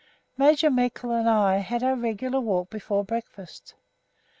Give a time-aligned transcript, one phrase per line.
[0.35, 3.75] Major Meikle and I had our regular walk before breakfast.